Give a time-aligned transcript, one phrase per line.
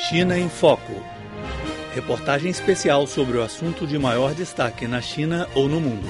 [0.00, 0.92] China em Foco.
[1.92, 6.06] Reportagem especial sobre o assunto de maior destaque na China ou no mundo.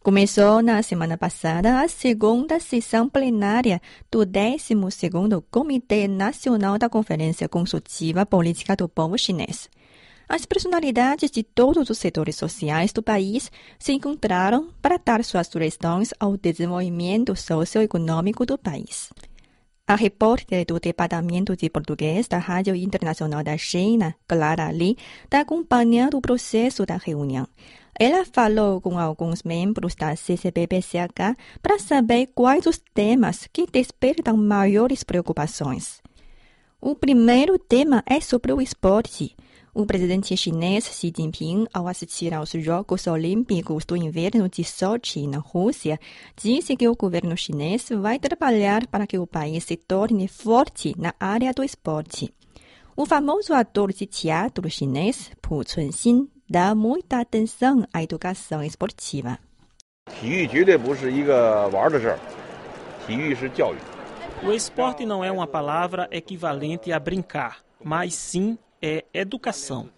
[0.00, 8.24] Começou na semana passada a segunda sessão plenária do 12º Comitê Nacional da Conferência Consultiva
[8.24, 9.68] Política do Povo Chinês.
[10.28, 16.14] As personalidades de todos os setores sociais do país se encontraram para dar suas sugestões
[16.20, 19.10] ao desenvolvimento socioeconômico do país.
[19.90, 26.16] A repórter do Departamento de Português da Rádio Internacional da China, Clara Lee, está acompanhando
[26.16, 27.44] o processo da reunião.
[27.98, 35.02] Ela falou com alguns membros da CCBPCH para saber quais os temas que despertam maiores
[35.02, 36.00] preocupações.
[36.80, 39.34] O primeiro tema é sobre o esporte.
[39.72, 45.38] O presidente chinês Xi Jinping, ao assistir aos Jogos Olímpicos do Inverno de Sochi, na
[45.38, 46.00] Rússia,
[46.36, 51.14] disse que o governo chinês vai trabalhar para que o país se torne forte na
[51.20, 52.34] área do esporte.
[52.96, 59.38] O famoso ator de teatro chinês, Pu Cunxin, dá muita atenção à educação esportiva.
[64.42, 69.90] O esporte não é uma palavra equivalente a brincar, mas sim é educação.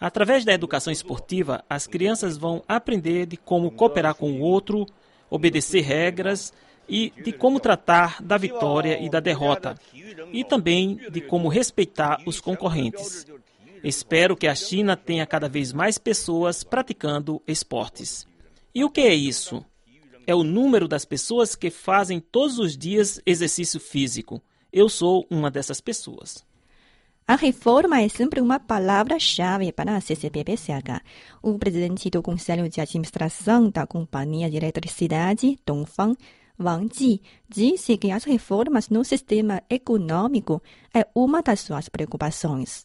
[0.00, 4.86] Através da educação esportiva, as crianças vão aprender de como cooperar com o outro,
[5.30, 6.52] obedecer regras
[6.88, 9.74] e de como tratar da vitória e da derrota,
[10.32, 13.26] e também de como respeitar os concorrentes.
[13.82, 18.26] Espero que a China tenha cada vez mais pessoas praticando esportes.
[18.74, 19.64] E o que é isso?
[20.26, 24.42] É o número das pessoas que fazem todos os dias exercício físico.
[24.72, 26.44] Eu sou uma dessas pessoas.
[27.26, 31.00] A reforma é sempre uma palavra-chave para a CCBPCH.
[31.42, 36.14] O presidente do Conselho de Administração da Companhia de Eletricidade, Dongfang,
[36.60, 40.62] Wang Ji, disse que as reformas no sistema econômico
[40.94, 42.82] é uma das suas preocupações.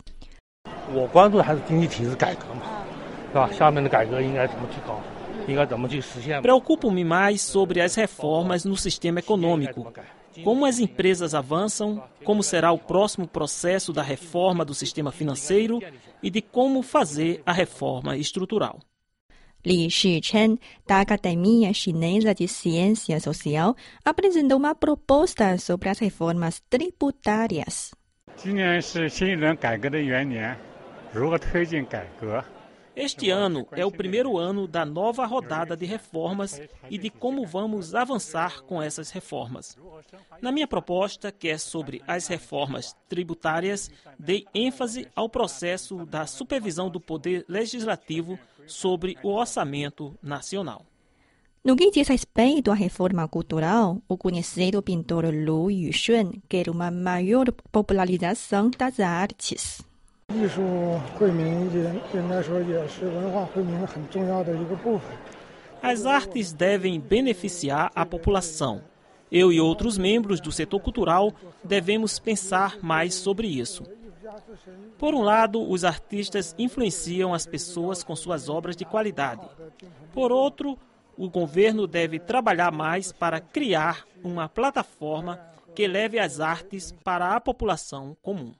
[6.41, 9.91] Preocupo-me mais sobre as reformas no sistema econômico
[10.42, 15.80] como as empresas avançam, como será o próximo processo da reforma do sistema financeiro
[16.22, 18.80] e de como fazer a reforma estrutural.
[19.64, 23.74] Li Shichen, da Academia Chinesa de Ciência Social,
[24.04, 27.92] apresentou uma proposta sobre as reformas tributárias.
[28.36, 30.56] 今年是新一轮改革的元年，
[31.12, 32.44] 如何推进改革？
[32.99, 37.95] Este ano é o primeiro ano da nova rodada de reformas e de como vamos
[37.95, 39.77] avançar com essas reformas.
[40.41, 43.89] Na minha proposta, que é sobre as reformas tributárias,
[44.19, 48.37] dei ênfase ao processo da supervisão do poder legislativo
[48.67, 50.85] sobre o orçamento nacional.
[51.63, 57.51] No que diz respeito à reforma cultural, o conhecido pintor Lu Yuxuan quer uma maior
[57.71, 59.88] popularização das artes.
[60.34, 65.16] 艺术惠民应应该说也是文化惠民很重要的一个部分。
[65.82, 68.80] As artes devem beneficiar a população.
[69.30, 73.84] Eu e outros membros do setor cultural devemos pensar mais sobre isso.
[74.98, 79.46] Por um lado, os artistas influenciam as pessoas com suas obras de qualidade.
[80.12, 80.78] Por outro,
[81.16, 85.38] o governo deve trabalhar mais para criar uma plataforma
[85.74, 88.54] que leve as artes para a população comum.